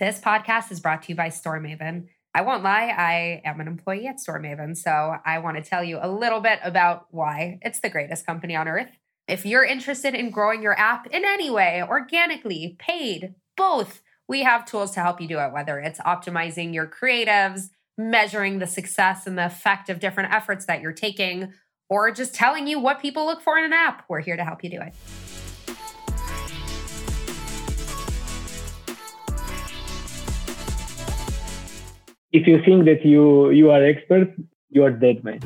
[0.00, 2.06] This podcast is brought to you by StoreMaven.
[2.34, 5.98] I won't lie, I am an employee at StoreMaven, so I want to tell you
[6.00, 8.88] a little bit about why it's the greatest company on earth.
[9.28, 14.64] If you're interested in growing your app in any way, organically, paid, both, we have
[14.64, 19.36] tools to help you do it, whether it's optimizing your creatives, measuring the success and
[19.36, 21.52] the effect of different efforts that you're taking,
[21.90, 24.06] or just telling you what people look for in an app.
[24.08, 24.94] We're here to help you do it.
[32.32, 34.32] If you think that you you are expert,
[34.68, 35.40] you are dead man.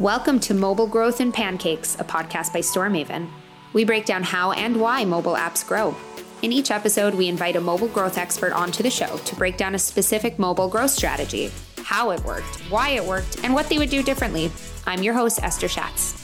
[0.00, 3.28] Welcome to Mobile Growth and Pancakes, a podcast by StoreMaven.
[3.72, 5.94] We break down how and why mobile apps grow.
[6.42, 9.74] In each episode, we invite a mobile growth expert onto the show to break down
[9.74, 11.50] a specific mobile growth strategy,
[11.82, 14.50] how it worked, why it worked, and what they would do differently.
[14.86, 16.22] I'm your host, Esther Schatz.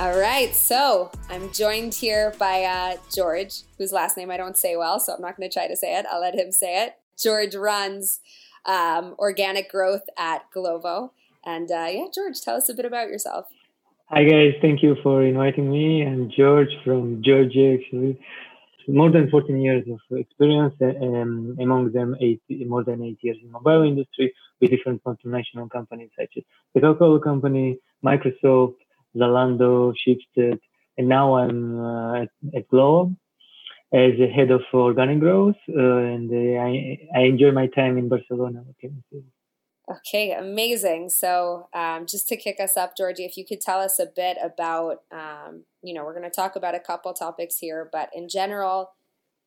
[0.00, 4.76] All right, so I'm joined here by uh, George, whose last name I don't say
[4.76, 6.06] well, so I'm not going to try to say it.
[6.10, 6.96] I'll let him say it.
[7.18, 8.20] George runs
[8.64, 11.10] um, organic growth at Glovo.
[11.44, 13.46] And uh, yeah, George, tell us a bit about yourself.
[14.06, 16.04] Hi guys, thank you for inviting me.
[16.06, 18.20] I'm George from Georgia, actually.
[18.86, 23.50] More than 14 years of experience, um, among them eight, more than eight years in
[23.50, 26.42] mobile industry with different multinational companies such as
[26.74, 28.74] the Coca-Cola Company, Microsoft,
[29.16, 30.58] Zalando, Schibsted,
[30.98, 32.68] and now I'm uh, at, at
[33.92, 38.08] as a head of organic growth, uh, and uh, I, I enjoy my time in
[38.08, 38.64] Barcelona.
[39.90, 41.10] Okay, amazing.
[41.10, 44.38] So, um, just to kick us up, Georgie, if you could tell us a bit
[44.42, 48.28] about, um, you know, we're going to talk about a couple topics here, but in
[48.28, 48.92] general,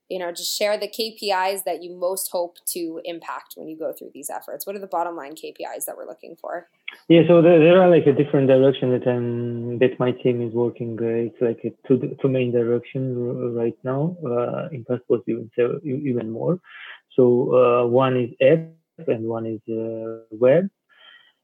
[0.10, 3.92] you know, just share the KPIs that you most hope to impact when you go
[3.92, 4.66] through these efforts.
[4.66, 6.68] What are the bottom line KPIs that we're looking for?
[7.10, 10.54] Yeah, so there, there are like a different direction that um, that my team is
[10.54, 10.98] working.
[11.02, 14.16] Uh, it's like a two two main direction right now.
[14.26, 15.50] Uh, in past was even
[15.84, 16.60] even more.
[17.16, 20.70] So uh, one is app and one is uh, web.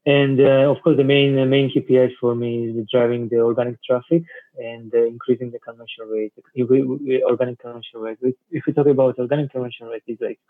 [0.04, 3.82] And uh, of course, the main the main KPIs for me is driving the organic
[3.84, 4.24] traffic
[4.56, 6.32] and uh, increasing the conversion rate.
[6.54, 8.18] If we, we, organic conversion rate.
[8.50, 10.40] If we talk about organic conversion rate, it's like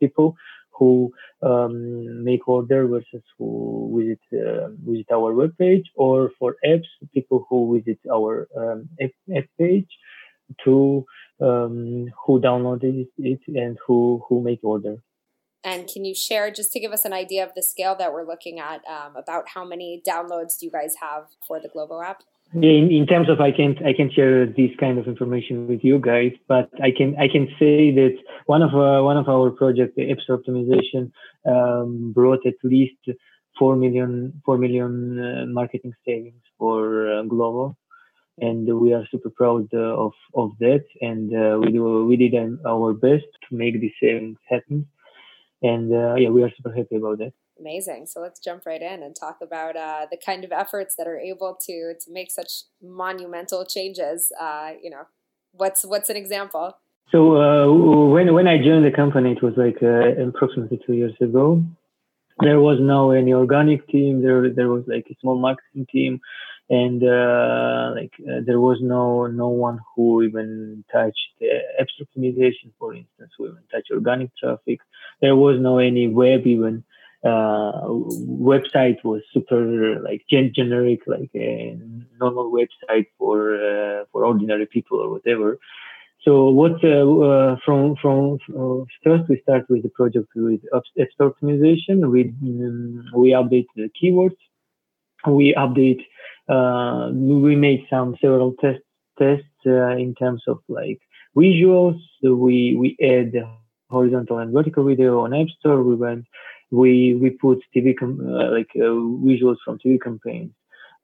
[0.00, 0.34] people
[0.70, 6.88] who um, make order versus who visit uh, visit our web page, or for apps,
[7.12, 9.90] people who visit our um, app, app page,
[10.64, 11.04] to
[11.42, 14.96] um, who downloaded it and who who make order.
[15.64, 18.26] And can you share, just to give us an idea of the scale that we're
[18.26, 22.22] looking at, um, about how many downloads do you guys have for the Glovo app?
[22.54, 25.98] In, in terms of, I can't I can share this kind of information with you
[25.98, 28.14] guys, but I can I can say that
[28.44, 31.12] one of uh, one of our projects, the Store optimization,
[31.46, 33.00] um, brought at least
[33.58, 37.74] four million four million uh, marketing savings for uh, Glovo,
[38.38, 42.34] and we are super proud uh, of of that, and uh, we do we did
[42.66, 44.86] our best to make these savings happen
[45.62, 47.32] and uh, yeah, we are super happy about that.
[47.58, 48.06] Amazing.
[48.06, 51.18] So let's jump right in and talk about uh, the kind of efforts that are
[51.18, 54.32] able to to make such monumental changes.
[54.40, 55.06] Uh, you know,
[55.52, 56.76] what's what's an example?
[57.10, 61.14] So uh, when when I joined the company, it was like uh, approximately two years
[61.20, 61.62] ago.
[62.40, 64.22] There was no any organic team.
[64.22, 66.20] There there was like a small marketing team
[66.72, 71.48] and uh, like uh, there was no no one who even touched the
[71.80, 74.80] app optimization, for instance, who even touched organic traffic.
[75.20, 76.84] There was no any web even.
[77.24, 77.86] Uh,
[78.52, 81.78] website was super like gen- generic, like a
[82.20, 85.58] normal website for uh, for ordinary people or whatever.
[86.24, 88.38] So what uh, uh, from from
[89.04, 90.84] first we start with the project with app
[91.20, 92.10] optimization.
[92.10, 94.38] We um, we update the keywords.
[95.26, 96.02] We update
[96.48, 98.82] uh, we made some several tests
[99.18, 101.00] tests uh, in terms of like
[101.36, 102.00] visuals.
[102.22, 103.32] So we we add
[103.90, 105.82] horizontal and vertical video on App Store.
[105.82, 106.24] We went
[106.70, 108.96] we we put TV com- uh, like uh,
[109.28, 110.52] visuals from TV campaigns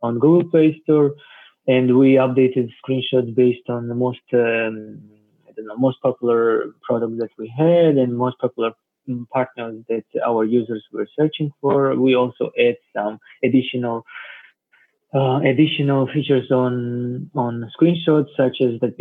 [0.03, 1.15] on Google Play Store,
[1.67, 5.01] and we updated screenshots based on the most um,
[5.47, 8.72] I don't know most popular products that we had and most popular
[9.33, 11.95] partners that our users were searching for.
[11.97, 14.05] We also add some additional
[15.15, 18.95] uh, additional features on on screenshots such as that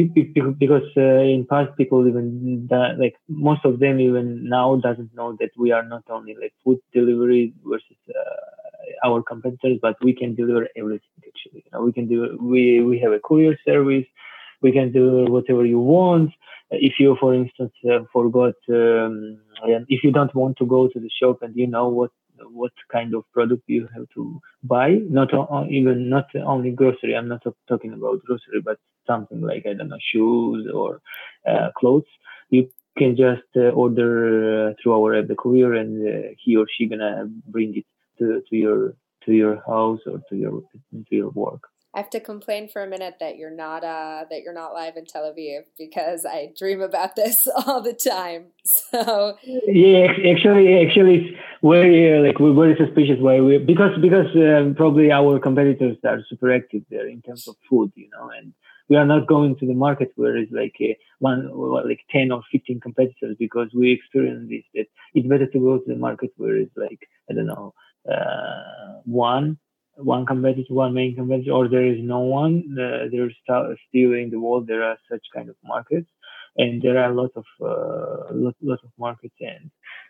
[0.57, 5.35] because uh, in past people even that, like most of them even now doesn't know
[5.39, 10.33] that we are not only like food delivery versus uh, our competitors but we can
[10.33, 11.63] deliver everything actually.
[11.65, 14.05] You know we can do we we have a courier service.
[14.61, 16.31] We can do whatever you want
[16.71, 19.39] if you for instance uh, forgot um,
[19.87, 22.11] if you don't want to go to the shop and you know what
[22.51, 24.99] what kind of product you have to buy.
[25.09, 25.29] Not
[25.69, 27.15] even not only grocery.
[27.15, 31.01] I'm not talking about grocery, but something like I don't know shoes or
[31.47, 32.05] uh, clothes.
[32.49, 36.65] You can just uh, order uh, through our app the courier, and uh, he or
[36.69, 37.85] she gonna bring it
[38.19, 38.93] to, to your
[39.25, 41.63] to your house or to your to your work.
[41.95, 44.97] I have to complain for a minute that you're not uh, that you're not live
[44.97, 48.47] in Tel Aviv because I dream about this all the time.
[48.63, 54.27] So yeah, actually, actually, it's very uh, like we're very suspicious why we because because
[54.35, 58.53] um, probably our competitors are super active there in terms of food, you know, and
[58.89, 61.49] we are not going to the market where it's like a one
[61.85, 65.83] like 10 or 15 competitors because we experience this that it's better to go to
[65.87, 67.73] the market where it's like i don't know
[68.11, 69.57] uh, one
[69.97, 74.39] one competitor one main competitor or there is no one uh, there's still in the
[74.39, 76.09] world there are such kind of markets
[76.57, 79.35] and there are a lot of uh, lot, lot of markets.
[79.39, 79.69] And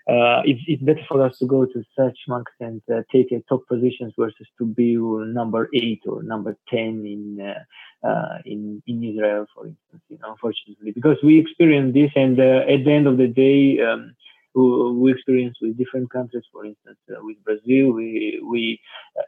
[0.09, 3.41] uh, it's, it's better for us to go to such markets and uh, take a
[3.49, 9.03] top positions versus to be number eight or number 10 in uh, uh, in in
[9.03, 10.91] Israel for instance you know unfortunately.
[10.91, 14.15] Because we experience this and uh, at the end of the day um,
[14.55, 16.43] we experience with different countries.
[16.51, 18.79] For instance, uh, with Brazil, we we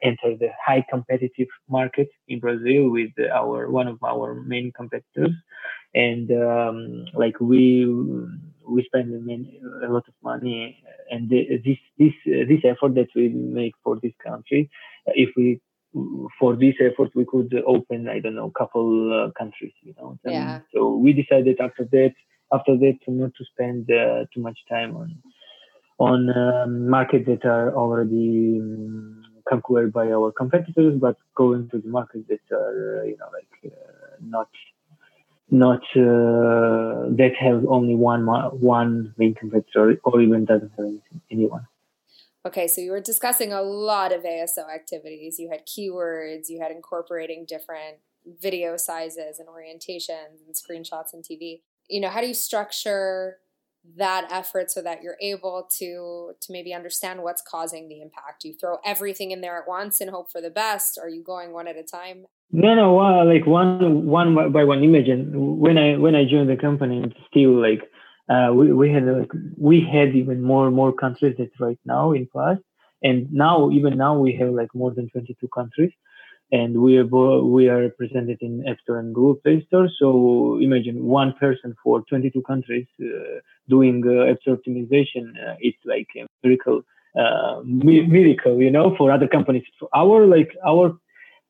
[0.04, 5.36] enter the high competitive market in Brazil with our one of our main competitors,
[5.94, 7.86] and um, like we
[8.69, 9.13] we spend
[9.83, 14.69] a lot of money and this this this effort that we make for this country
[15.07, 15.60] if we
[16.39, 20.60] for this effort we could open i don't know couple uh, countries you know yeah.
[20.74, 22.13] so we decided after that
[22.51, 25.18] after that to not to spend uh, too much time on
[26.00, 31.88] on um, markets that are already um, conquered by our competitors but going to the
[31.90, 34.50] markets that are uh, you know like uh, not
[35.51, 40.94] not uh, that have only one one main competitor or even doesn't have
[41.31, 41.66] anyone.
[42.46, 45.40] Okay, so you were discussing a lot of ASO activities.
[45.40, 47.98] You had keywords, you had incorporating different
[48.42, 51.62] video sizes and orientations and screenshots and TV.
[51.89, 53.38] You know, how do you structure
[53.97, 58.44] that effort so that you're able to to maybe understand what's causing the impact?
[58.44, 60.97] You throw everything in there at once and hope for the best.
[60.97, 62.25] Are you going one at a time?
[62.51, 65.07] No, no, uh, like one one by one image.
[65.07, 67.81] And when I when I joined the company, it's still like
[68.30, 72.27] uh, we we had like we had even more more countries that right now in
[72.36, 72.62] past,
[73.03, 75.91] and now even now we have like more than 22 countries,
[76.51, 77.06] and we are
[77.44, 79.88] we are presented in App Store and Google Play Store.
[80.00, 85.31] So imagine one person for 22 countries uh, doing uh, App Store optimization.
[85.38, 86.81] Uh, it's like a miracle,
[87.16, 89.63] uh, miracle, you know, for other companies.
[89.80, 90.98] For our like our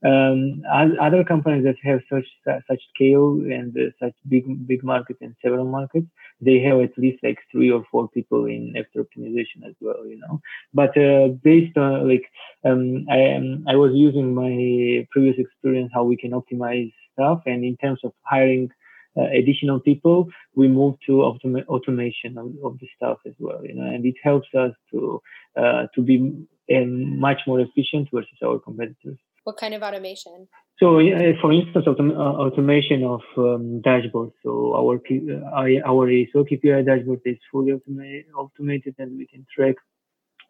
[0.05, 0.63] um,
[1.01, 5.65] other companies that have such such scale and uh, such big big market and several
[5.65, 6.07] markets,
[6.39, 10.17] they have at least like three or four people in after optimization as well, you
[10.19, 10.39] know.
[10.73, 12.25] But uh, based on like
[12.63, 17.65] um, I um, I was using my previous experience how we can optimize stuff, and
[17.65, 18.69] in terms of hiring
[19.17, 23.73] uh, additional people, we move to automa- automation of, of, the stuff as well, you
[23.73, 25.21] know, and it helps us to
[25.57, 29.17] uh, to be um, much more efficient versus our competitors.
[29.43, 30.47] What kind of automation?
[30.79, 34.31] So, uh, for instance, autom- uh, automation of um, dashboards.
[34.43, 39.75] So our uh, our ASO KPI dashboard is fully automa- automated, and we can track.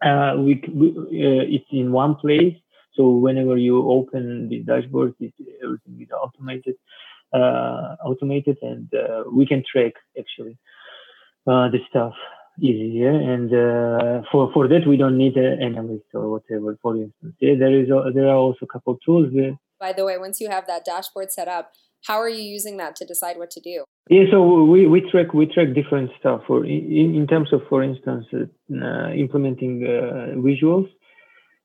[0.03, 2.55] Uh, we, we uh, it's in one place.
[2.93, 5.33] So whenever you open the dashboard, it,
[5.63, 6.75] everything is automated,
[7.33, 8.87] uh, automated, and
[9.33, 10.57] we can track actually
[11.45, 12.13] the stuff
[12.61, 13.11] easier.
[13.11, 16.77] And uh, for for that, we don't need an analyst or whatever.
[16.81, 19.29] For instance, yeah, there is a, there are also a couple tools.
[19.33, 19.57] There.
[19.79, 21.71] By the way, once you have that dashboard set up,
[22.05, 23.83] how are you using that to decide what to do?
[24.09, 26.41] Yeah, so we, we track we track different stuff.
[26.47, 30.89] For in, in terms of, for instance, uh, implementing uh, visuals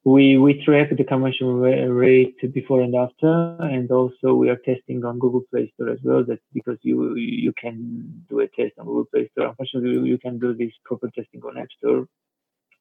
[0.05, 5.19] we we track the conversion rate before and after, and also we are testing on
[5.19, 6.23] Google Play Store as well.
[6.25, 9.49] That because you you can do a test on Google Play Store.
[9.49, 12.07] Unfortunately, you can do this proper testing on App Store,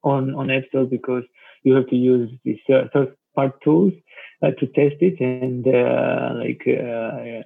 [0.02, 1.24] on on App Store because
[1.62, 3.94] you have to use these uh, third part tools
[4.42, 7.42] uh, to test it, and uh, like uh,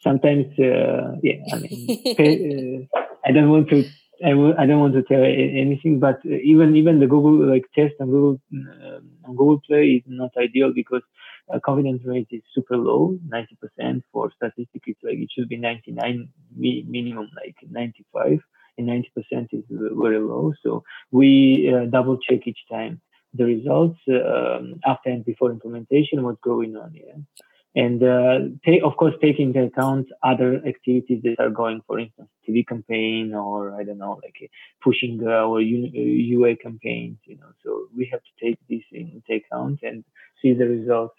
[0.00, 3.84] sometimes, uh, yeah, I mean, uh, I don't want to
[4.24, 7.94] I w- I don't want to tell anything, but even even the Google like test
[8.00, 11.02] on Google uh, on Google Play is not ideal because
[11.52, 14.86] uh, confidence rate is super low, 90% for statistics.
[14.88, 18.38] It's like it should be 99 mi- minimum, like 95,
[18.78, 20.54] and 90% is very low.
[20.62, 23.00] So we uh, double check each time
[23.34, 26.94] the results um, after and before implementation, what's going on.
[26.94, 27.16] Yeah
[27.76, 32.28] and uh, take, of course take into account other activities that are going for instance
[32.48, 34.50] tv campaign or i don't know like
[34.82, 40.02] pushing our ua campaigns you know so we have to take this into account and
[40.40, 41.14] see the results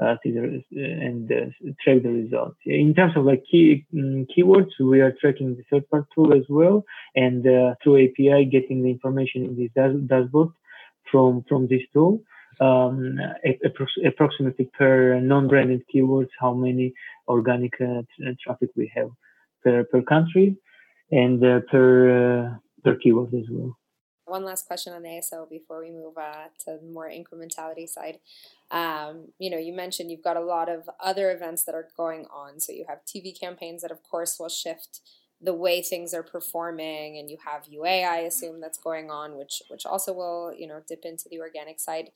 [0.00, 1.46] uh, see the and uh,
[1.82, 2.58] track the results.
[2.66, 6.44] In terms of like key um, keywords, we are tracking the third part tool as
[6.48, 6.84] well,
[7.14, 9.70] and uh, through API getting the information in this
[10.06, 10.50] dashboard
[11.10, 12.20] from from this tool.
[12.58, 13.18] Um,
[14.04, 16.94] approximately per non-branded keywords, how many
[17.28, 18.02] organic uh,
[18.42, 19.10] traffic we have
[19.62, 20.56] per per country,
[21.10, 21.88] and uh, per
[22.46, 23.76] uh, per keyword as well.
[24.26, 28.18] One last question on ASO before we move uh, to the more incrementality side.
[28.72, 32.26] Um, you know, you mentioned you've got a lot of other events that are going
[32.34, 32.58] on.
[32.58, 35.00] So you have TV campaigns that, of course, will shift
[35.40, 39.62] the way things are performing, and you have UA, I assume, that's going on, which
[39.68, 42.10] which also will you know dip into the organic side.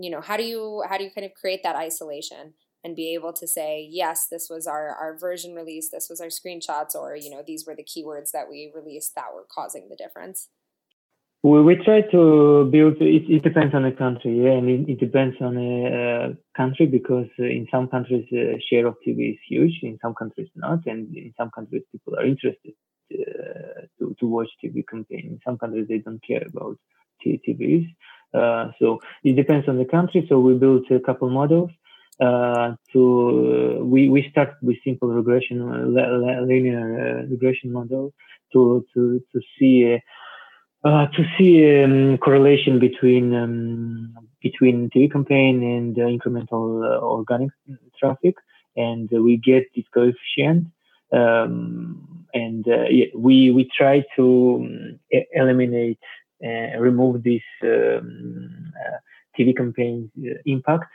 [0.00, 3.12] You know, how do you how do you kind of create that isolation and be
[3.14, 7.16] able to say, yes, this was our our version release, this was our screenshots, or
[7.16, 10.48] you know, these were the keywords that we released that were causing the difference.
[11.42, 12.96] We, we try to build.
[13.00, 16.86] It, it depends on the country, yeah, and it, it depends on the uh, country
[16.86, 20.86] because uh, in some countries uh, share of TV is huge, in some countries not,
[20.86, 22.74] and in some countries people are interested
[23.12, 25.26] uh, to to watch TV campaign.
[25.32, 26.76] In some countries they don't care about
[27.24, 27.86] TVs.
[28.34, 30.26] Uh, so it depends on the country.
[30.28, 31.70] So we built a couple models.
[32.20, 38.12] Uh, to we we start with simple regression, linear regression model
[38.52, 40.00] to to to see
[40.84, 47.50] uh, to see um, correlation between um, between TV campaign and uh, incremental uh, organic
[47.98, 48.34] traffic,
[48.76, 50.66] and we get this coefficient.
[51.12, 55.98] Um, and uh, yeah, we we try to um, eliminate
[56.44, 58.98] uh, remove this um, uh,
[59.36, 60.10] TV campaign
[60.46, 60.90] impact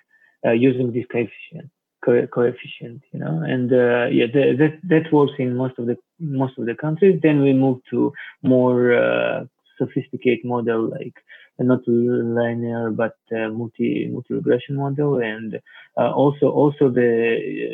[0.46, 1.70] using this coefficient
[2.04, 3.42] co- coefficient you know?
[3.54, 7.20] And yeah the, that that works in most of the most of the countries.
[7.22, 9.48] Then we move to more
[9.78, 11.16] sophisticated model like
[11.60, 15.20] not linear but uh, multi multi regression model.
[15.20, 15.60] And
[15.98, 17.10] uh, also also the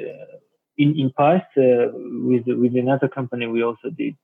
[0.07, 0.37] uh,
[0.77, 1.87] in in past uh,
[2.29, 4.15] with with another company we also did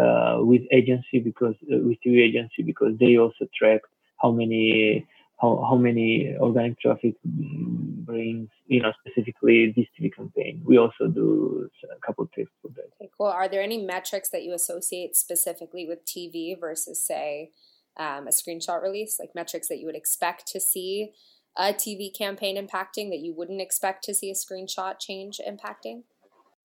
[0.00, 3.80] uh, with agency because uh, with TV agency because they also track
[4.20, 5.06] how many
[5.40, 10.62] how, how many organic traffic brings, you know, specifically this TV campaign.
[10.64, 12.90] We also do a couple tips for that.
[13.00, 13.26] Okay, cool.
[13.26, 17.50] Are there any metrics that you associate specifically with TV versus, say,
[17.96, 21.12] um, a screenshot release, like metrics that you would expect to see
[21.56, 26.02] a TV campaign impacting that you wouldn't expect to see a screenshot change impacting?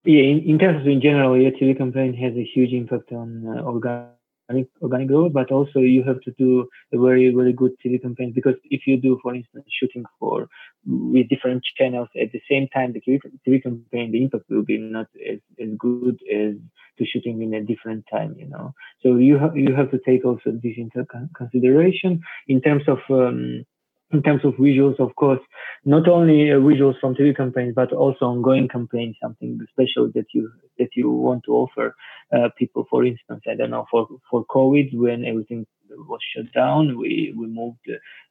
[0.05, 3.45] Yeah, in, in terms of in general, a TV campaign has a huge impact on
[3.47, 7.71] uh, organic organic, organic growth, but also you have to do a very, very good
[7.83, 10.47] TV campaign because if you do, for instance, shooting for
[10.85, 15.07] with different channels at the same time, the TV campaign, the impact will be not
[15.29, 16.55] as, as good as
[16.97, 18.73] to shooting in a different time, you know.
[19.01, 23.65] So you have you have to take also this into consideration in terms of um,
[24.11, 25.39] in terms of visuals, of course,
[25.85, 30.51] not only uh, visuals from TV campaigns, but also ongoing campaigns, something special that you
[30.77, 31.95] that you want to offer
[32.35, 32.85] uh, people.
[32.89, 37.47] For instance, I don't know for for COVID when everything was shut down, we we
[37.47, 37.79] moved,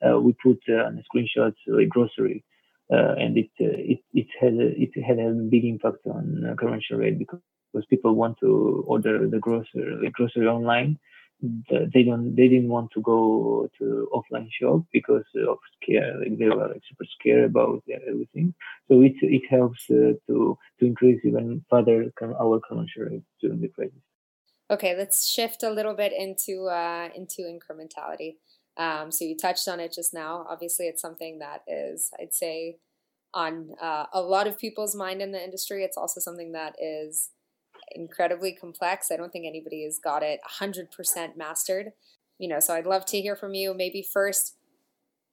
[0.07, 2.45] uh, we put uh, screenshots like grocery,
[2.93, 6.99] uh, and it uh, it it had a, it had a big impact on conversion
[6.99, 7.41] rate because
[7.73, 10.99] because people want to order the grocery grocery online
[11.41, 16.47] they don't they didn't want to go to offline shop because of scare like they
[16.47, 18.55] were like super scared about everything.
[18.89, 23.69] So it it helps uh, to to increase even further our conversion rate during the
[23.69, 23.95] crisis.
[24.71, 28.37] Okay let's shift a little bit into uh, into incrementality.
[28.77, 30.45] Um, so you touched on it just now.
[30.49, 32.79] Obviously it's something that is i'd say
[33.35, 35.85] on uh, a lot of people's mind in the industry.
[35.85, 37.31] It's also something that is
[37.93, 39.11] incredibly complex.
[39.11, 41.93] I don't think anybody has got it 100% mastered.
[42.39, 43.75] You know, so I'd love to hear from you.
[43.75, 44.57] Maybe first,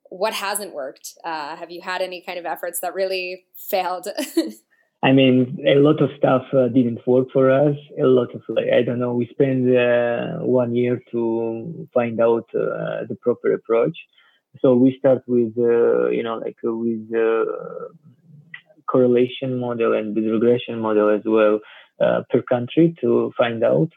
[0.09, 1.13] what hasn't worked?
[1.23, 4.07] Uh, have you had any kind of efforts that really failed?
[5.03, 7.75] I mean, a lot of stuff uh, didn't work for us.
[8.01, 12.49] A lot of, like, I don't know, we spent uh, one year to find out
[12.55, 13.95] uh, the proper approach.
[14.61, 17.45] So we start with, uh, you know, like with uh,
[18.89, 21.59] correlation model and with regression model as well
[21.99, 23.89] per country to find out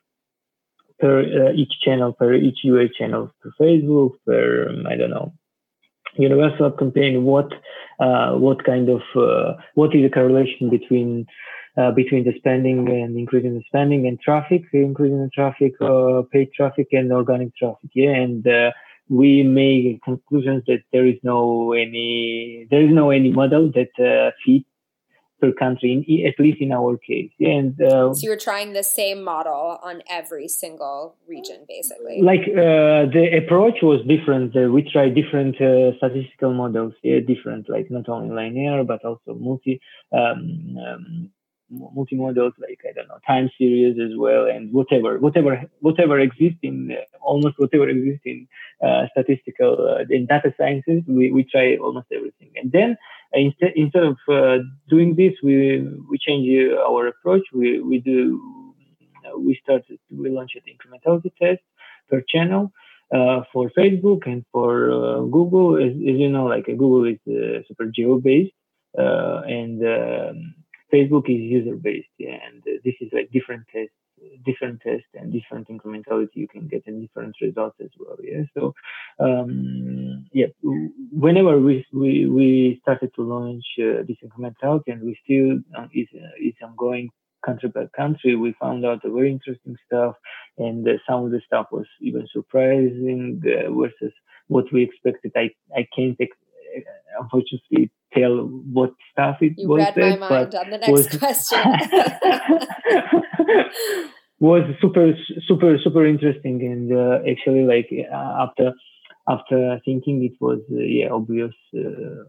[0.98, 5.32] per uh, each channel, per each UA channel, per Facebook, per um, I don't know,
[6.16, 7.24] universal campaign.
[7.24, 7.52] What
[8.00, 9.02] uh, what kind of
[9.74, 11.26] what is the correlation between
[11.76, 16.52] uh, between the spending and increasing the spending and traffic, increasing the traffic, uh, paid
[16.52, 17.90] traffic and organic traffic.
[17.94, 18.72] Yeah, and uh,
[19.08, 24.66] we make conclusions that there is no any there is no any model that fits
[25.40, 27.30] per country, in, at least in our case.
[27.40, 32.20] And uh, so you're trying the same model on every single region, basically.
[32.22, 34.56] Like uh, the approach was different.
[34.56, 39.34] Uh, we tried different uh, statistical models, yeah, different, like not only linear but also
[39.34, 39.80] multi.
[40.12, 41.30] Um, um,
[41.70, 46.58] multi models like I don't know time series as well and whatever whatever whatever exists
[46.62, 48.48] in uh, almost whatever exists in
[48.82, 52.50] uh, statistical uh, in data sciences we, we try almost everything.
[52.56, 52.96] And then
[53.34, 54.58] uh, instead instead of uh,
[54.88, 57.42] doing this we we change uh, our approach.
[57.52, 58.74] We we do
[59.36, 61.60] we started we launched an incrementality test
[62.08, 62.72] per channel
[63.52, 65.76] for Facebook and for Google.
[65.76, 67.18] As, as, you know like Google is
[67.68, 68.52] super geo based
[68.94, 70.54] and um,
[70.92, 73.94] Facebook is user based, yeah, and uh, this is like different tests,
[74.44, 76.36] different tests and different incrementality.
[76.36, 78.42] You can get in different results as well, yeah.
[78.54, 78.74] So,
[79.20, 80.46] um, yeah,
[81.12, 86.08] whenever we we, we started to launch uh, this incrementality, and we still uh, is
[86.14, 87.10] uh, is ongoing
[87.44, 90.14] country by country, we found out very interesting stuff,
[90.58, 94.12] and uh, some of the stuff was even surprising uh, versus
[94.48, 95.32] what we expected.
[95.36, 96.36] I I can't ex-
[97.20, 98.36] unfortunately tell
[98.72, 99.78] what stuff it you was.
[99.96, 101.58] read my mind on the next was, question.
[104.40, 105.12] was super
[105.46, 108.72] super super interesting and uh, actually like uh, after
[109.28, 112.24] after thinking it was uh, yeah obvious uh,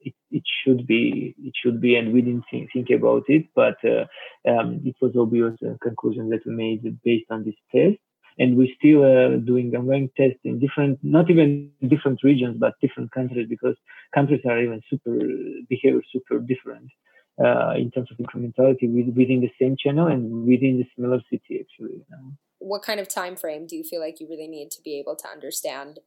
[0.00, 3.76] it, it should be it should be and we didn't think, think about it but
[3.84, 4.04] uh,
[4.50, 7.98] um, it was obvious uh, conclusion that we made based on this test
[8.38, 13.10] and we're still uh, doing ongoing tests in different, not even different regions, but different
[13.12, 13.76] countries because
[14.14, 15.16] countries are even super
[15.68, 16.90] behavior super different
[17.42, 21.94] uh, in terms of incrementality within the same channel and within the similar city actually.
[21.94, 22.32] You know?
[22.58, 25.16] What kind of time frame do you feel like you really need to be able
[25.16, 26.00] to understand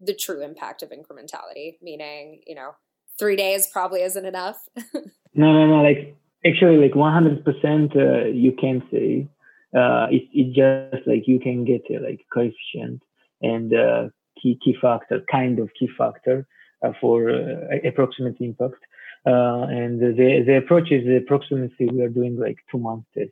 [0.00, 1.76] the true impact of incrementality?
[1.82, 2.76] Meaning, you know,
[3.18, 4.68] three days probably isn't enough.
[5.34, 5.82] no, no, no.
[5.82, 6.16] Like
[6.46, 9.28] actually, like 100% uh, you can say
[9.74, 13.02] uh, it, just like you can get a like coefficient
[13.40, 14.08] and uh,
[14.40, 16.46] key key factor, kind of key factor
[16.84, 18.82] uh, for uh, approximate impact.
[19.24, 23.30] Uh, and the the approach is approximately we are doing like two month test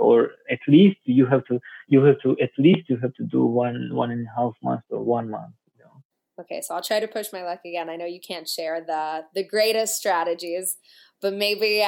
[0.00, 3.44] or at least you have to you have to at least you have to do
[3.44, 5.52] one one and a half months or one month.
[5.76, 6.42] You know?
[6.42, 7.90] Okay, so I'll try to push my luck again.
[7.90, 10.78] I know you can't share the the greatest strategies,
[11.20, 11.82] but maybe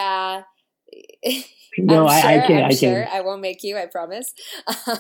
[1.79, 2.65] no, I'm I, sure, I can.
[2.65, 3.09] I'm I sure.
[3.09, 3.77] I won't make you.
[3.77, 4.33] I promise.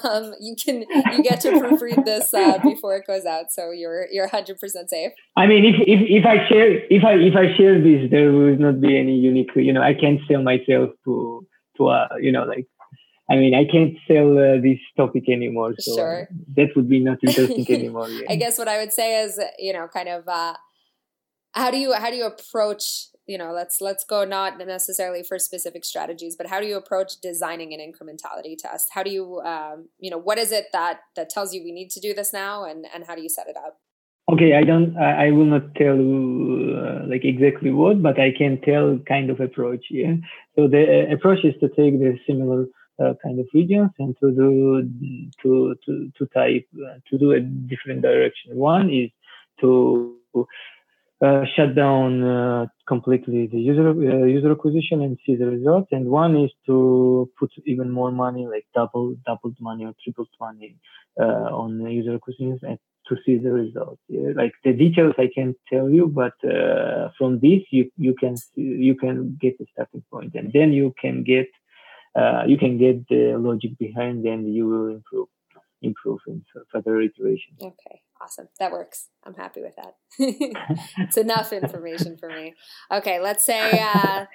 [0.02, 0.84] Um, you can.
[1.12, 4.90] You get to proofread this uh, before it goes out, so you're you're 100 percent
[4.90, 5.12] safe.
[5.36, 8.56] I mean, if, if if I share if I if I share this, there will
[8.56, 9.50] not be any unique.
[9.54, 11.46] You know, I can't sell myself to
[11.76, 12.66] to uh, you know like.
[13.28, 16.28] I mean, I can't sell uh, this topic anymore, so sure.
[16.56, 18.08] that would be not interesting anymore.
[18.08, 18.26] Yeah.
[18.30, 20.54] I guess what I would say is, you know, kind of, uh,
[21.52, 25.38] how do you how do you approach you know let's let's go not necessarily for
[25.38, 28.88] specific strategies but how do you approach designing an incrementality test?
[28.92, 31.90] How do you um, you know what is it that that tells you we need
[31.90, 33.78] to do this now and and how do you set it up?
[34.28, 38.98] Okay i don't i, will not tell uh, like exactly what but i can tell
[39.06, 40.14] kind of approach yeah.
[40.56, 42.66] So the approach is to take the similar
[42.98, 47.40] uh, kind of regions and to do to to to type uh, to do a
[47.40, 48.56] different direction.
[48.56, 49.10] One is
[49.60, 50.16] to
[51.24, 55.88] uh, shut down uh, completely the user uh, user acquisition and see the results.
[55.92, 60.76] And one is to put even more money, like double doubled money or tripled money
[61.18, 64.02] uh, on user acquisition and to see the results.
[64.08, 64.32] Yeah?
[64.34, 68.94] Like the details I can't tell you, but uh, from this you you can you
[68.94, 71.48] can get the starting point, and then you can get
[72.14, 75.28] uh, you can get the logic behind, and you will improve
[75.82, 77.54] improve in further iteration.
[77.60, 78.48] Okay, awesome.
[78.58, 79.08] That works.
[79.24, 79.96] I'm happy with that.
[80.98, 82.54] it's enough information for me.
[82.90, 84.26] Okay, let's say, uh,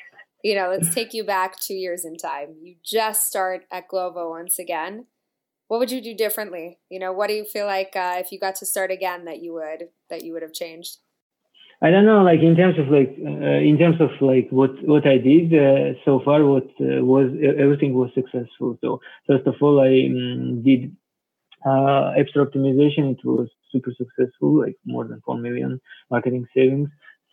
[0.43, 2.55] you know, let's take you back two years in time.
[2.61, 5.05] You just start at Glovo once again.
[5.67, 6.79] What would you do differently?
[6.89, 9.41] You know, what do you feel like uh, if you got to start again that
[9.41, 10.97] you would that you would have changed?
[11.83, 15.07] I don't know, like in terms of like uh, in terms of like what what
[15.07, 18.77] I did uh, so far, what uh, was everything was successful.
[18.81, 20.95] So first of all, I um, did
[21.65, 26.89] uh, Store optimization, it was super successful, like more than 4 million marketing savings.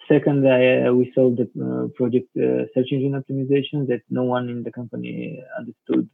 [0.08, 4.62] Second, uh, we sold the uh, project uh, search engine optimization that no one in
[4.62, 6.08] the company understood,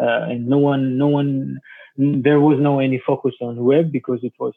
[0.00, 1.58] uh, and no one, no one,
[1.96, 4.54] there was no any focus on web because it was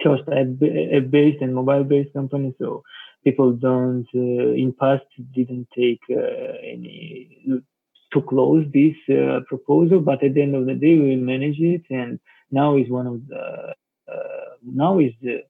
[0.00, 2.54] just a based and mobile-based company.
[2.58, 2.82] So
[3.24, 7.62] people don't, uh, in past, didn't take uh, any
[8.12, 11.82] to close this uh, proposal, but at the end of the day, we manage it.
[11.90, 12.18] And
[12.50, 13.74] now is one of the
[14.08, 15.42] uh, now is the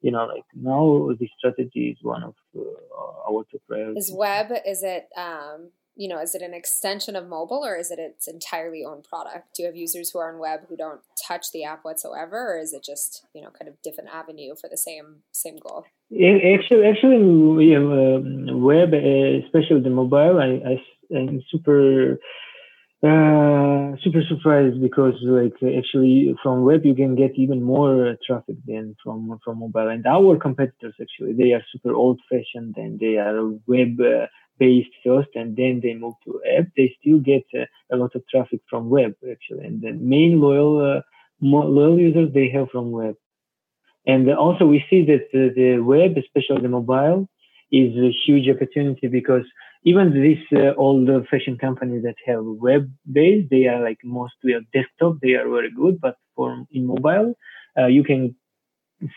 [0.00, 4.08] you know, like now the strategy is one of uh, our top priorities.
[4.08, 4.52] Is web?
[4.66, 5.08] Is it?
[5.16, 9.02] Um, you know, is it an extension of mobile or is it its entirely own
[9.02, 9.56] product?
[9.56, 12.58] Do you have users who are on web who don't touch the app whatsoever, or
[12.60, 15.86] is it just you know kind of different avenue for the same same goal?
[16.12, 20.38] Actually, actually, we have um, web, uh, especially the mobile.
[20.38, 20.82] I, I
[21.14, 22.18] I'm super
[23.00, 28.96] uh, super surprised because like actually from web you can get even more traffic than
[29.02, 29.88] from from mobile.
[29.88, 33.98] And our competitors actually they are super old fashioned and they are web
[34.58, 36.66] based first and then they move to app.
[36.76, 39.64] They still get uh, a lot of traffic from web actually.
[39.66, 41.00] And the main loyal uh,
[41.40, 43.14] loyal users they have from web.
[44.06, 47.28] And also we see that the, the web especially the mobile
[47.70, 49.44] is a huge opportunity because
[49.84, 54.60] even these uh, old fashion companies that have web based, they are like mostly a
[54.72, 55.16] desktop.
[55.22, 57.34] They are very good, but for in mobile,
[57.78, 58.34] uh, you can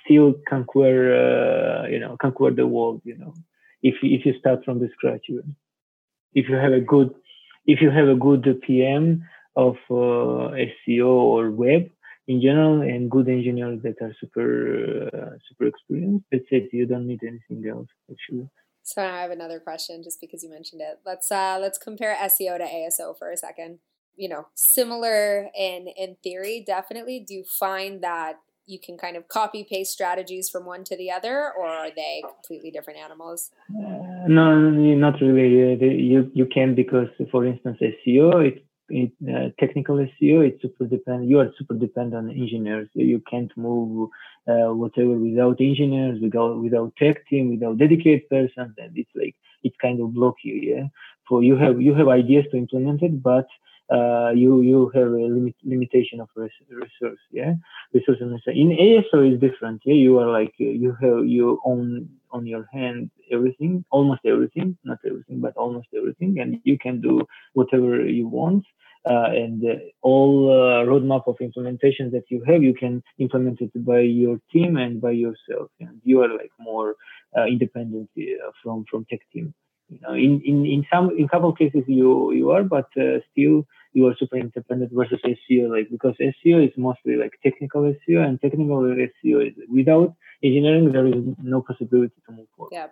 [0.05, 3.01] still conquer, uh, you know, conquer the world.
[3.05, 3.33] You know,
[3.81, 5.55] if if you start from the scratch, even
[6.33, 7.13] if you have a good,
[7.65, 9.23] if you have a good PM
[9.55, 11.89] of uh, SEO or web
[12.27, 16.69] in general, and good engineers that are super uh, super experienced, that's it.
[16.73, 18.47] You don't need anything else actually.
[18.83, 20.99] So I have another question, just because you mentioned it.
[21.05, 23.79] Let's uh, let's compare SEO to ASO for a second.
[24.15, 27.19] You know, similar in in theory, definitely.
[27.19, 31.11] Do you find that you can kind of copy paste strategies from one to the
[31.11, 33.51] other, or are they completely different animals?
[33.69, 35.73] Uh, no, not really.
[35.73, 40.85] Uh, you you can because, for instance, SEO it in uh, technical SEO, it's super
[40.85, 41.29] dependent.
[41.29, 42.89] You are super dependent on engineers.
[42.93, 44.09] You can't move
[44.47, 49.75] uh, whatever without engineers, without without tech team, without dedicated persons, and it's like it's
[49.81, 50.55] kind of block you.
[50.55, 50.87] Yeah,
[51.27, 53.47] for you have you have ideas to implement it, but
[53.91, 57.19] uh, you you have a limit, limitation of res- resource.
[57.31, 57.53] Yeah,
[57.93, 59.81] resource in ASO is different.
[59.85, 64.99] Yeah, you are like you have you own on your hand everything, almost everything, not
[65.05, 67.21] everything, but almost everything, and you can do
[67.53, 72.73] whatever you want uh, and uh, all uh, roadmap of implementations that you have, you
[72.73, 75.71] can implement it by your team and by yourself.
[75.79, 76.95] And you are like more
[77.47, 78.09] independent
[78.63, 79.53] from from tech team.
[79.89, 82.87] You know, in, in, in some in couple cases you you are, but
[83.31, 88.25] still you are super independent versus SEO, like because SEO is mostly like technical SEO,
[88.25, 92.69] and technical SEO is without engineering there is no possibility to move forward.
[92.71, 92.87] Yeah.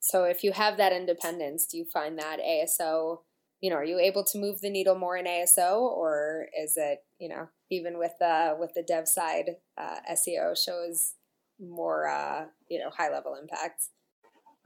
[0.00, 3.18] So if you have that independence, do you find that ASO
[3.60, 7.04] you know, are you able to move the needle more in ASO, or is it,
[7.18, 11.14] you know, even with the with the dev side, uh, SEO shows
[11.60, 13.90] more, uh, you know, high level impacts?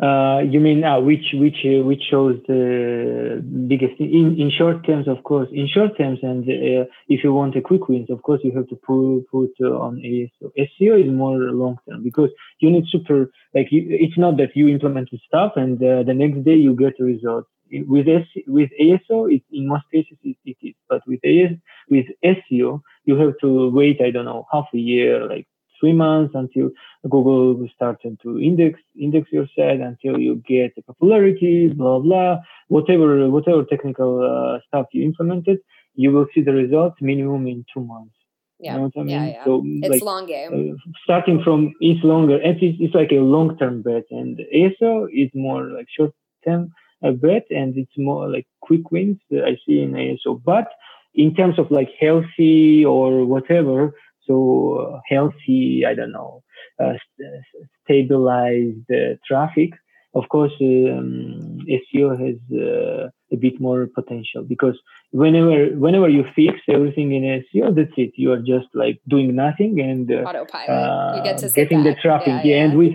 [0.02, 5.07] Uh, you mean uh, which which uh, which shows the biggest in in short terms,
[5.07, 5.48] of course.
[5.52, 8.68] In short terms, and uh, if you want a quick wins, of course, you have
[8.68, 10.50] to put put on ASO.
[10.59, 14.68] SEO is more long term because you need super like you, it's not that you
[14.68, 17.46] implement the stuff and uh, the next day you get a result
[17.87, 21.56] with S, with ASO, it, in most cases it, it is, but with AS,
[21.88, 24.00] with SEO, you have to wait.
[24.00, 25.46] I don't know half a year, like
[25.80, 26.70] three months until
[27.08, 33.28] Google starts to index index your site until you get the popularity, blah blah, whatever
[33.30, 35.58] whatever technical uh, stuff you implemented,
[35.94, 38.14] you will see the results minimum in two months.
[38.58, 39.08] Yeah, you know I mean?
[39.08, 39.44] yeah, yeah.
[39.44, 40.52] So, it's like, long game.
[40.54, 45.08] Uh, starting from it's longer, and it's, it's like a long term bet, and ASO
[45.12, 46.12] is more like short
[46.44, 46.70] term
[47.02, 50.40] a bit, and it's more like quick wins that I see in ASO.
[50.42, 50.68] But
[51.14, 53.94] in terms of like healthy or whatever,
[54.26, 56.42] so uh, healthy, I don't know,
[56.82, 57.44] uh, st-
[57.84, 59.70] stabilized uh, traffic.
[60.14, 64.78] Of course, um, SEO has uh, a bit more potential because
[65.10, 68.12] whenever whenever you fix everything in SEO, that's it.
[68.16, 71.16] You are just like doing nothing and uh, autopilot.
[71.16, 71.96] you get to getting back.
[71.96, 72.44] the traffic.
[72.44, 72.64] Yeah, yeah.
[72.64, 72.92] And with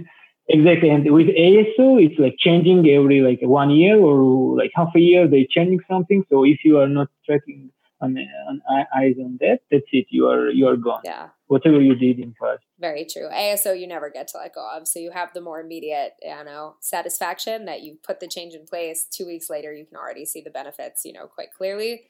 [0.50, 0.90] Exactly.
[0.90, 5.28] And with ASO, it's like changing every like one year or like half a year,
[5.28, 6.24] they're changing something.
[6.30, 8.18] So if you are not tracking on,
[8.50, 8.62] on
[8.96, 10.06] eyes on that, that's it.
[10.10, 11.02] You are, you are gone.
[11.04, 11.30] Yeah.
[11.48, 12.64] Whatever you did in past.
[12.80, 13.28] Very true.
[13.30, 14.88] ASO, you never get to let go of.
[14.88, 18.66] So you have the more immediate, you know, satisfaction that you put the change in
[18.66, 19.08] place.
[19.12, 22.04] Two weeks later, you can already see the benefits, you know, quite clearly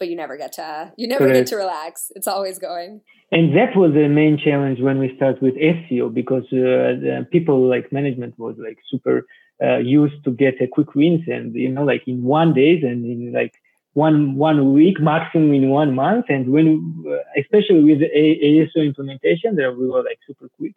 [0.00, 1.40] but you never get to you never Correct.
[1.40, 2.10] get to relax.
[2.16, 3.02] It's always going.
[3.30, 7.92] And that was the main challenge when we start with SEO because uh, people like
[7.92, 9.26] management was like super
[9.62, 13.04] uh, used to get a quick wins and you know like in one days and
[13.04, 13.54] in like
[13.92, 16.66] one one week maximum in one month and when
[17.06, 20.74] uh, especially with the ASO implementation there we were like super quick.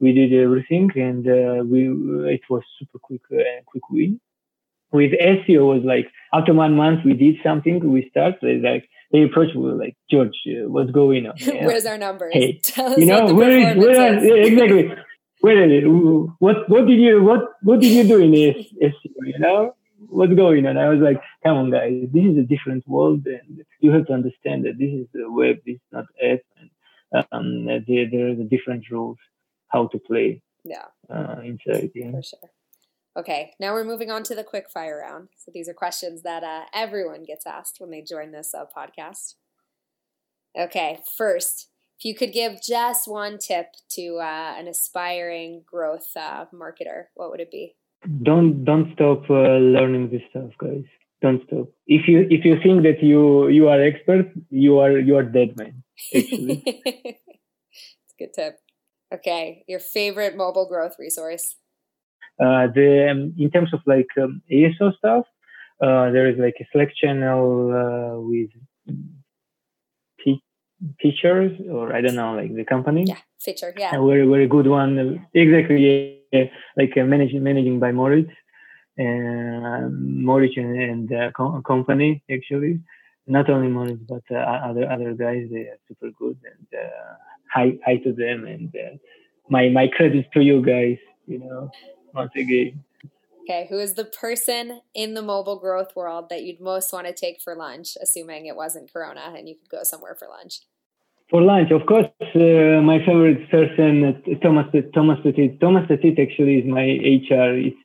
[0.00, 1.80] We did everything and uh, we
[2.32, 4.20] it was super quick uh, quick win
[4.92, 9.54] with SEO was like after one month we did something, we started like they approached
[9.56, 11.34] me like George, uh, what's going on?
[11.36, 11.66] Yeah.
[11.66, 12.32] Where's our numbers?
[12.32, 12.60] Hey,
[12.96, 14.94] you know where is where are, yeah, exactly.
[15.42, 15.84] wait,
[16.38, 18.64] what what did you what what did you do in SEO?
[19.24, 19.74] You know
[20.08, 20.76] what's going on?
[20.76, 24.12] I was like, come on, guys, this is a different world, and you have to
[24.12, 28.34] understand that this is the web, this is not app, and um, there, there are
[28.34, 29.18] the different rules
[29.68, 30.42] how to play.
[30.64, 30.86] Yeah.
[31.10, 32.10] Uh, inside, yeah.
[32.12, 32.50] For sure.
[33.14, 35.28] Okay, now we're moving on to the quick fire round.
[35.36, 39.34] So these are questions that uh, everyone gets asked when they join this uh, podcast.
[40.58, 46.46] Okay, first, if you could give just one tip to uh, an aspiring growth uh,
[46.54, 47.74] marketer, what would it be?
[48.22, 50.84] Don't don't stop uh, learning this stuff, guys.
[51.20, 51.68] Don't stop.
[51.86, 55.56] If you if you think that you you are expert, you are you are dead
[55.56, 55.82] man.
[56.16, 58.58] Actually, it's a good tip.
[59.14, 61.56] Okay, your favorite mobile growth resource?
[62.40, 65.24] Uh, the um, in terms of like um, ASO stuff,
[65.80, 68.50] uh, there is like a Slack channel uh, with
[71.00, 73.04] features or I don't know, like the company.
[73.06, 73.72] Yeah, Phiture.
[73.76, 73.94] Yeah.
[73.94, 75.24] A very very good one.
[75.34, 76.20] Exactly.
[76.32, 76.44] Yeah.
[76.76, 78.30] Like uh, managing managing by Moritz,
[78.98, 82.80] uh, Moritz and, and uh, co- company actually.
[83.26, 85.48] Not only Moritz but uh, other other guys.
[85.50, 87.14] They are super good and uh,
[87.52, 88.96] hi hi to them and uh,
[89.48, 90.98] my my credit to you guys.
[91.26, 91.70] You know,
[92.14, 92.32] once.
[93.42, 97.12] Okay, who is the person in the mobile growth world that you'd most want to
[97.12, 100.60] take for lunch, assuming it wasn't Corona and you could go somewhere for lunch?
[101.28, 105.56] For lunch, of course, uh, my favorite person, uh, Thomas Thomas Petit.
[105.60, 107.56] Thomas Petit actually is my HR.
[107.56, 107.76] It's,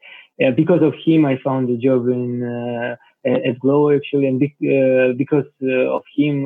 [0.46, 5.14] uh, because of him, I found a job in uh, at Glovo actually, and uh,
[5.18, 6.46] because uh, of him,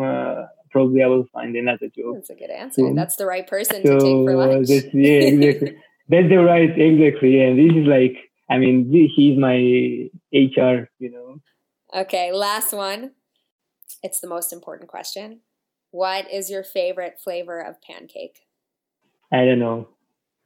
[0.70, 2.15] probably I will find another job.
[2.15, 2.82] That's a good answer.
[2.82, 4.67] So, that's the right person so, to take for lunch.
[4.70, 5.78] That's, yeah, exactly.
[6.12, 7.41] that's the right, exactly.
[7.41, 8.17] And this is like,
[8.50, 9.56] I mean, he's my
[10.34, 11.38] HR, you know.
[11.95, 13.12] Okay, last one.
[14.04, 15.41] It's the most important question
[15.91, 18.39] what is your favorite flavor of pancake?
[19.32, 19.89] I don't know,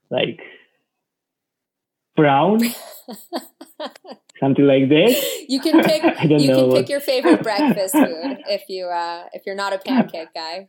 [0.09, 0.39] like
[2.15, 2.59] brown,
[4.39, 5.45] something like that.
[5.47, 6.03] You can pick.
[6.23, 6.71] you know.
[6.71, 10.67] can pick your favorite breakfast food if you uh, if you're not a pancake guy.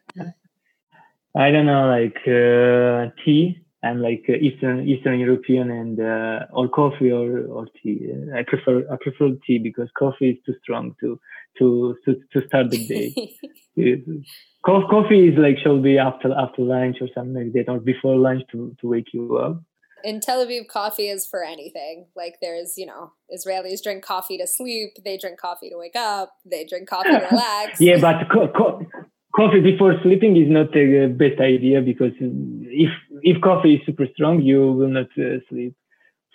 [1.35, 3.61] I don't know, like uh, tea.
[3.85, 8.11] I'm like uh, Eastern Eastern European and uh, or coffee or, or tea.
[8.35, 11.21] I prefer I prefer tea because coffee is too strong to
[11.59, 13.15] to to, to start the day.
[14.65, 18.43] coffee is like should be after after lunch or something like that or before lunch
[18.53, 19.63] to to wake you up.
[20.05, 22.07] In Tel Aviv, coffee is for anything.
[22.15, 24.91] Like there's, you know, Israelis drink coffee to sleep.
[25.05, 26.33] They drink coffee to wake up.
[26.45, 27.81] They drink coffee to relax.
[27.81, 28.87] yeah, but co- co-
[29.35, 32.91] coffee before sleeping is not the best idea because if
[33.27, 35.75] if coffee is super strong, you will not uh, sleep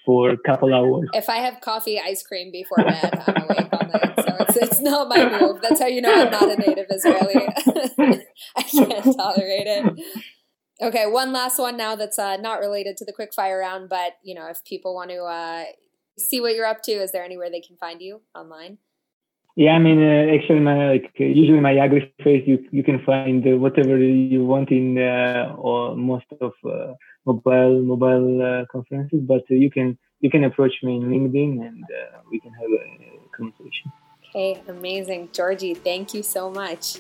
[0.06, 1.08] for a couple hours.
[1.14, 4.14] If I have coffee ice cream before bed, I'm awake all night.
[4.18, 5.62] So it's, it's not my move.
[5.62, 7.48] That's how you know I'm not a native Israeli.
[8.58, 9.86] I can't tolerate it.
[10.82, 14.18] Okay, one last one now that's uh, not related to the quick fire round, but
[14.22, 15.64] you know, if people want to uh,
[16.20, 18.80] see what you're up to, is there anywhere they can find you online?
[19.56, 23.46] Yeah, I mean, uh, actually, my like usually my Agri face, you you can find
[23.46, 26.94] uh, whatever you want in uh, or most of uh,
[27.26, 31.84] mobile mobile uh, conferences, but you can you can approach me in LinkedIn and
[32.32, 33.92] we can have a conversation.
[34.30, 35.74] Okay, amazing, Georgi.
[35.74, 37.00] Thank you so much.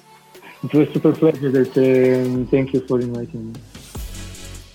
[0.64, 1.52] It was super pleasure.
[1.52, 3.62] That um, thank you for inviting me.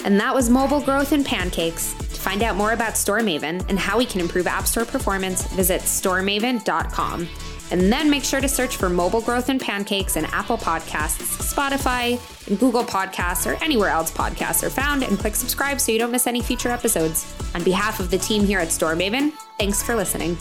[0.07, 1.93] And that was mobile growth and pancakes.
[1.95, 5.83] To find out more about StoreMaven and how we can improve App Store performance, visit
[5.83, 7.29] storemaven.com.
[7.71, 11.23] And then make sure to search for Mobile Growth and Pancakes in Apple Podcasts,
[11.55, 15.99] Spotify, and Google Podcasts, or anywhere else podcasts are found, and click subscribe so you
[15.99, 17.35] don't miss any future episodes.
[17.55, 20.37] On behalf of the team here at StoreMaven, thanks for listening.